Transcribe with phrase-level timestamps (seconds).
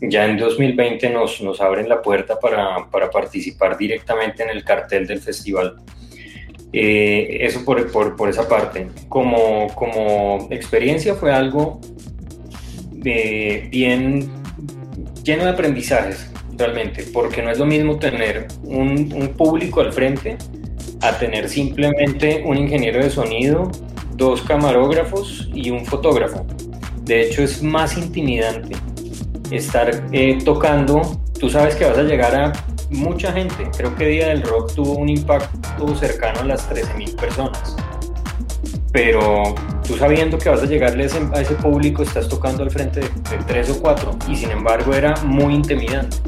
[0.00, 5.06] Ya en 2020 nos, nos abren la puerta para, para participar directamente en el cartel
[5.06, 5.76] del festival.
[6.72, 8.88] Eh, eso por, por, por, esa parte.
[9.08, 11.80] Como, como experiencia fue algo
[13.04, 14.30] eh, bien
[15.24, 20.36] lleno de aprendizajes, realmente, porque no es lo mismo tener un, un público al frente
[21.00, 23.70] a tener simplemente un ingeniero de sonido,
[24.14, 26.46] dos camarógrafos y un fotógrafo.
[27.08, 28.76] De hecho, es más intimidante
[29.50, 31.00] estar eh, tocando.
[31.40, 32.52] Tú sabes que vas a llegar a
[32.90, 33.70] mucha gente.
[33.74, 37.76] Creo que Día del Rock tuvo un impacto cercano a las 13.000 personas.
[38.92, 39.54] Pero
[39.86, 43.08] tú sabiendo que vas a llegarle a ese, público, estás tocando al frente de,
[43.46, 46.18] tres o cuatro y sin embargo era muy intimidante.